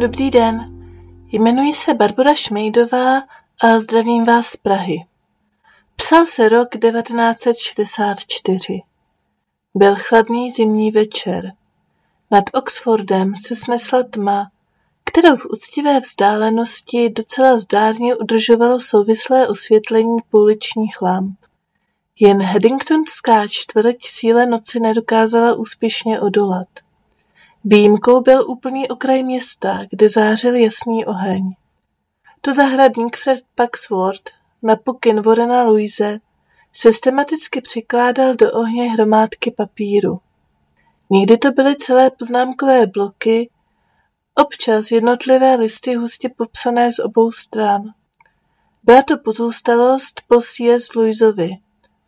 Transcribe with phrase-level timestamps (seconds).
[0.00, 0.64] Dobrý den,
[1.32, 3.22] jmenuji se Barbara Šmejdová
[3.62, 4.96] a zdravím vás z Prahy.
[5.96, 8.82] Psal se rok 1964.
[9.74, 11.52] Byl chladný zimní večer.
[12.30, 14.50] Nad Oxfordem se snesla tma,
[15.04, 21.38] kterou v úctivé vzdálenosti docela zdárně udržovalo souvislé osvětlení pouličních lamp.
[22.20, 26.68] Jen Haddingtonská čtvrť síle noci nedokázala úspěšně odolat.
[27.64, 31.54] Výjimkou byl úplný okraj města, kde zářil jasný oheň.
[32.40, 34.30] To zahradník Fred Paxworth
[34.62, 36.18] na pokyn Warrena Louise
[36.72, 40.20] systematicky přikládal do ohně hromádky papíru.
[41.10, 43.50] Někdy to byly celé poznámkové bloky,
[44.34, 47.82] občas jednotlivé listy hustě popsané z obou stran.
[48.82, 50.94] Byla to pozůstalost po C.S.
[50.94, 51.50] Louisovi,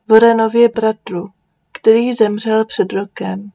[0.08, 1.28] Warrenově bratru,
[1.72, 3.50] který zemřel před rokem.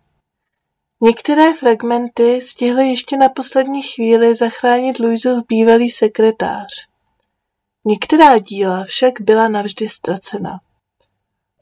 [1.02, 6.88] Některé fragmenty stihly ještě na poslední chvíli zachránit Louisův bývalý sekretář.
[7.86, 10.60] Některá díla však byla navždy ztracena.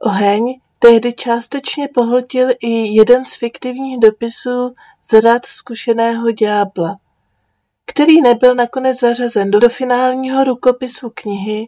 [0.02, 4.74] Oheň tehdy částečně pohltil i jeden z fiktivních dopisů
[5.04, 6.98] z rad zkušeného ďábla,
[7.86, 11.68] který nebyl nakonec zařazen do finálního rukopisu knihy,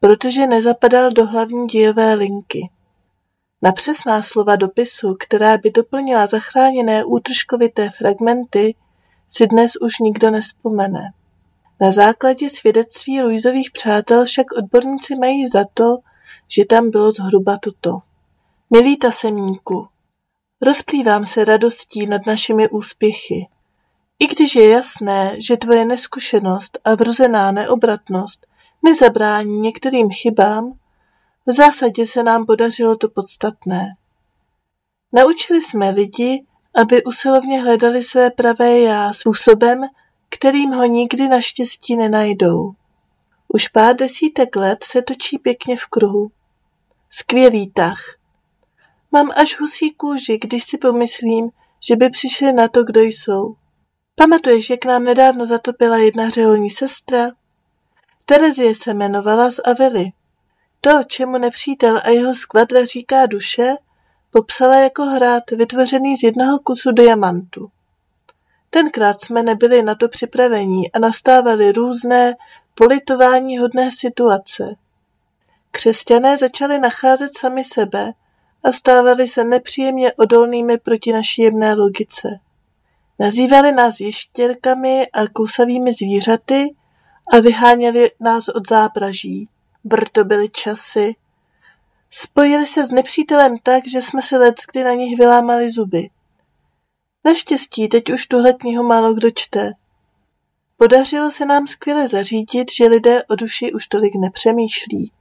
[0.00, 2.70] protože nezapadal do hlavní dějové linky.
[3.66, 8.74] Na přesná slova dopisu, která by doplnila zachráněné útržkovité fragmenty,
[9.28, 11.12] si dnes už nikdo nespomene.
[11.80, 15.98] Na základě svědectví Luizových přátel však odborníci mají za to,
[16.50, 17.98] že tam bylo zhruba toto.
[18.70, 19.88] Milý tasemníku,
[20.62, 23.48] rozplývám se radostí nad našimi úspěchy.
[24.18, 28.46] I když je jasné, že tvoje neskušenost a vrozená neobratnost
[28.84, 30.78] nezabrání některým chybám,
[31.46, 33.96] v zásadě se nám podařilo to podstatné.
[35.12, 36.46] Naučili jsme lidi,
[36.76, 39.80] aby usilovně hledali své pravé já způsobem,
[40.28, 42.72] kterým ho nikdy naštěstí nenajdou.
[43.48, 46.30] Už pár desítek let se točí pěkně v kruhu.
[47.10, 48.18] Skvělý tah.
[49.12, 51.50] Mám až husí kůži, když si pomyslím,
[51.88, 53.54] že by přišli na to, kdo jsou.
[54.14, 57.30] Pamatuješ, jak nám nedávno zatopila jedna řeholní sestra?
[58.26, 60.12] Terezie se jmenovala z Avely.
[60.86, 63.74] To, čemu nepřítel a jeho skvadra říká duše,
[64.30, 67.70] popsala jako hrad vytvořený z jednoho kusu diamantu.
[68.70, 72.34] Tenkrát jsme nebyli na to připravení a nastávaly různé
[72.74, 74.74] politování hodné situace.
[75.70, 78.12] Křesťané začali nacházet sami sebe
[78.64, 82.28] a stávali se nepříjemně odolnými proti naší jemné logice.
[83.18, 86.74] Nazývali nás ještěrkami a kousavými zvířaty
[87.32, 89.48] a vyháněli nás od zápraží.
[89.86, 91.14] Br to byly časy.
[92.10, 96.10] Spojili se s nepřítelem tak, že jsme si leckdy na nich vylámali zuby.
[97.24, 99.72] Naštěstí teď už tuhle knihu málo kdo čte.
[100.76, 105.12] Podařilo se nám skvěle zařídit, že lidé o duši už tolik nepřemýšlí.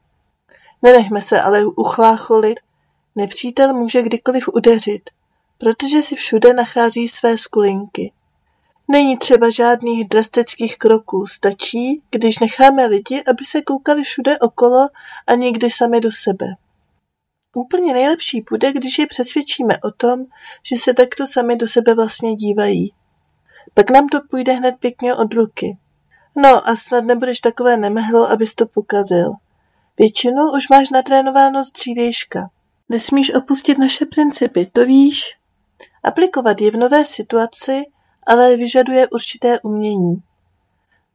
[0.81, 2.59] Nenechme se ale uchlácholit,
[3.15, 5.09] nepřítel může kdykoliv udeřit,
[5.57, 8.11] protože si všude nachází své skulinky.
[8.87, 14.87] Není třeba žádných drastických kroků, stačí, když necháme lidi, aby se koukali všude okolo
[15.27, 16.47] a nikdy sami do sebe.
[17.55, 20.25] Úplně nejlepší bude, když je přesvědčíme o tom,
[20.69, 22.93] že se takto sami do sebe vlastně dívají.
[23.73, 25.77] Pak nám to půjde hned pěkně od ruky.
[26.35, 29.31] No a snad nebudeš takové nemehlo, abys to pokazil.
[29.97, 32.49] Většinu už máš natrénováno z dřívějška.
[32.89, 35.37] Nesmíš opustit naše principy, to víš?
[36.03, 37.83] Aplikovat je v nové situaci
[38.25, 40.23] ale vyžaduje určité umění.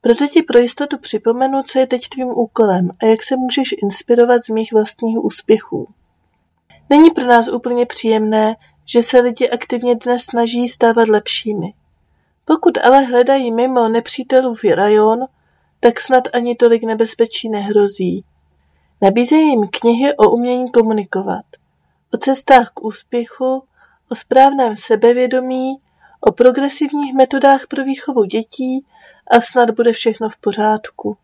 [0.00, 4.44] Proto ti pro jistotu připomenu, co je teď tvým úkolem a jak se můžeš inspirovat
[4.44, 5.88] z mých vlastních úspěchů.
[6.91, 11.75] Není pro nás úplně příjemné, že se lidi aktivně dnes snaží stávat lepšími.
[12.44, 15.18] Pokud ale hledají mimo nepřítelův rajon,
[15.80, 18.24] tak snad ani tolik nebezpečí nehrozí.
[19.03, 21.45] Nabízejí jim knihy o umění komunikovat,
[22.15, 23.65] o cestách k úspěchu,
[24.10, 25.77] o správném sebevědomí
[26.21, 28.87] o progresivních metodách pro výchovu dětí
[29.31, 31.17] a snad bude všechno v pořádku.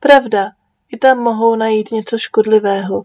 [0.00, 0.50] Pravda,
[0.92, 3.02] i tam mohou najít něco škodlivého,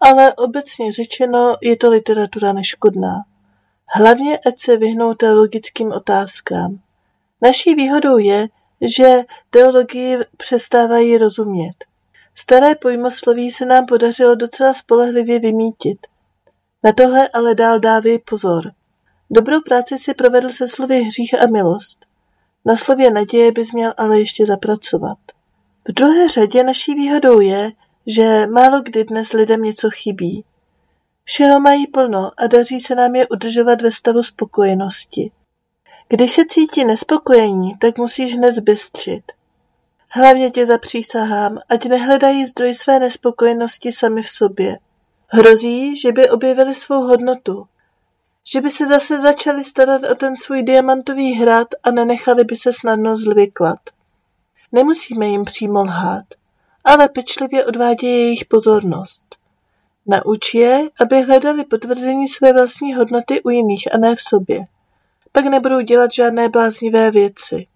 [0.00, 3.14] ale obecně řečeno je to literatura neškodná.
[3.86, 6.78] Hlavně, ať se vyhnou teologickým otázkám.
[7.42, 8.48] Naší výhodou je,
[8.96, 11.74] že teologii přestávají rozumět.
[12.34, 15.98] Staré pojmosloví se nám podařilo docela spolehlivě vymítit.
[16.84, 18.72] Na tohle ale dál dávej pozor.
[19.32, 22.06] Dobrou práci si provedl se slovy hřích a milost.
[22.64, 25.18] Na slově naděje bys měl ale ještě zapracovat.
[25.88, 27.72] V druhé řadě naší výhodou je,
[28.06, 30.44] že málo kdy dnes lidem něco chybí.
[31.24, 35.30] Všeho mají plno a daří se nám je udržovat ve stavu spokojenosti.
[36.08, 39.32] Když se cítí nespokojení, tak musíš hned zbystřit.
[40.08, 44.78] Hlavně tě zapřísahám, ať nehledají zdroj své nespokojenosti sami v sobě.
[45.26, 47.66] Hrozí, že by objevili svou hodnotu,
[48.52, 52.72] že by se zase začali starat o ten svůj diamantový hrad a nenechali by se
[52.72, 53.78] snadno zlvyklat.
[54.72, 56.24] Nemusíme jim přímo lhát,
[56.84, 59.24] ale pečlivě odvádějí jejich pozornost.
[60.06, 64.66] Nauč je, aby hledali potvrzení své vlastní hodnoty u jiných a ne v sobě.
[65.32, 67.66] Pak nebudou dělat žádné bláznivé věci.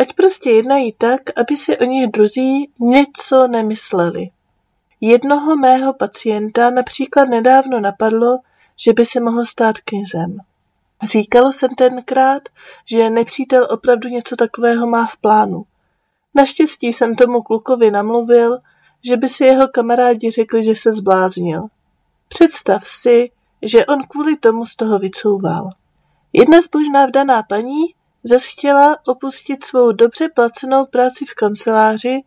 [0.00, 4.30] Ať prostě jednají tak, aby si o nich druzí něco nemysleli.
[5.00, 8.38] Jednoho mého pacienta například nedávno napadlo,
[8.84, 10.36] že by se mohl stát knězem.
[11.04, 12.42] Říkalo jsem tenkrát,
[12.90, 15.64] že nepřítel opravdu něco takového má v plánu.
[16.34, 18.58] Naštěstí jsem tomu klukovi namluvil,
[19.08, 21.62] že by si jeho kamarádi řekli, že se zbláznil.
[22.28, 23.30] Představ si,
[23.62, 25.70] že on kvůli tomu z toho vycouval.
[26.32, 27.84] Jedna zbožná vdaná paní
[28.22, 32.20] zase chtěla opustit svou dobře placenou práci v kanceláři,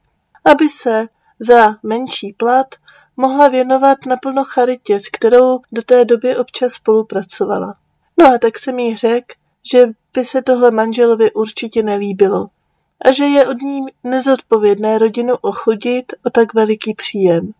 [0.46, 1.08] aby se
[1.40, 2.76] za menší plat
[3.18, 7.76] mohla věnovat naplno charitě, s kterou do té doby občas spolupracovala.
[8.20, 9.36] No a tak jsem jí řekl,
[9.72, 12.48] že by se tohle manželovi určitě nelíbilo
[13.06, 17.52] a že je od ní nezodpovědné rodinu ochudit o tak veliký příjem.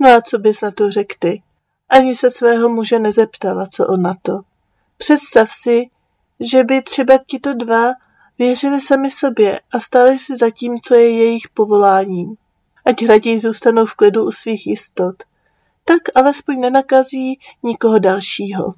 [0.00, 1.42] No a co bys na to řekl ty?
[1.90, 4.40] Ani se svého muže nezeptala, co on na to.
[4.96, 5.90] Představ si,
[6.40, 7.92] že by třeba tito dva
[8.38, 12.36] věřili sami sobě a stali si za tím, co je jejich povoláním.
[12.84, 15.14] Ať raději zůstanou v klidu u svých jistot.
[15.84, 18.74] Tak alespoň nenakazí nikoho dalšího.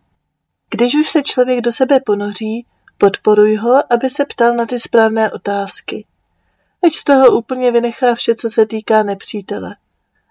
[0.70, 2.66] Když už se člověk do sebe ponoří,
[2.98, 6.06] podporuj ho, aby se ptal na ty správné otázky.
[6.86, 9.76] Ať z toho úplně vynechá vše, co se týká nepřítele.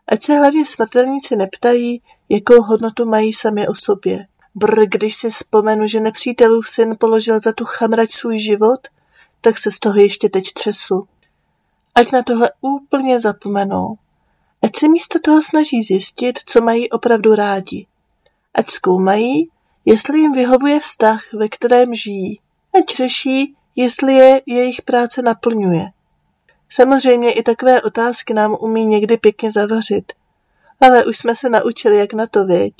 [0.08, 4.28] Ať se hlavně smrtelníci neptají, jakou hodnotu mají sami o sobě.
[4.56, 8.88] Brr, když si vzpomenu, že nepřítelův syn položil za tu chamrať svůj život,
[9.42, 11.08] tak se z toho ještě teď třesu.
[11.96, 13.96] Ať na tohle úplně zapomenou.
[14.64, 17.88] Ať se místo toho snaží zjistit, co mají opravdu rádi.
[18.54, 19.50] Ať zkoumají,
[19.86, 22.40] jestli jim vyhovuje vztah, ve kterém žijí.
[22.80, 25.86] Ať řeší, jestli je jejich práce naplňuje.
[26.70, 30.14] Samozřejmě i takové otázky nám umí někdy pěkně zavařit.
[30.82, 32.74] Ale už jsme se naučili, jak na to, věď.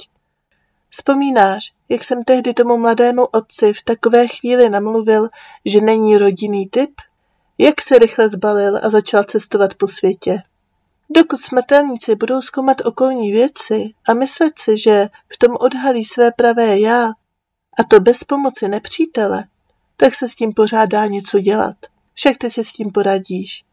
[0.90, 5.30] Vzpomínáš, jak jsem tehdy tomu mladému otci v takové chvíli namluvil,
[5.66, 6.92] že není rodinný typ?
[7.58, 10.42] Jak se rychle zbalil a začal cestovat po světě?
[11.10, 16.80] Dokud smrtelníci budou zkoumat okolní věci a myslet si, že v tom odhalí své pravé
[16.80, 17.08] já,
[17.80, 19.44] a to bez pomoci nepřítele,
[19.98, 21.76] tak se s tím pořád dá něco dělat.
[22.14, 23.64] Však ty si s tím poradíš.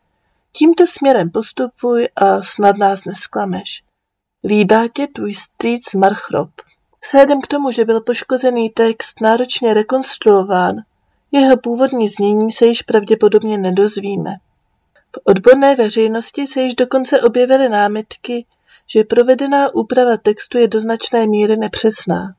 [0.53, 3.83] Tímto směrem postupuj a snad nás nesklameš.
[4.45, 6.51] Líbá tě tvůj strýc Marchrop.
[7.05, 10.77] Vzhledem k tomu, že byl poškozený text náročně rekonstruován,
[11.33, 14.35] jeho původní znění se již pravděpodobně nedozvíme.
[15.17, 18.47] V odborné veřejnosti se již dokonce objevily námitky,
[18.87, 22.35] že provedená úprava textu je do značné míry nepřesná.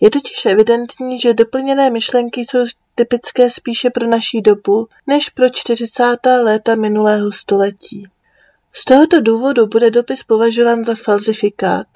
[0.00, 2.58] Je totiž evidentní, že doplněné myšlenky jsou
[2.94, 6.16] typické spíše pro naší dobu než pro 40.
[6.42, 8.08] léta minulého století.
[8.72, 11.86] Z tohoto důvodu bude dopis považován za falzifikát,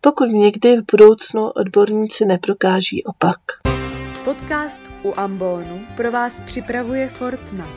[0.00, 3.38] pokud někdy v budoucnu odborníci neprokáží opak.
[4.26, 7.68] Podcast u Ambonu pro vás připravuje Fortna.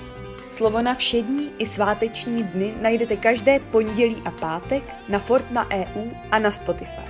[0.51, 6.39] Slovo na všední i sváteční dny najdete každé pondělí a pátek na Fortna EU a
[6.39, 7.01] na Spotify.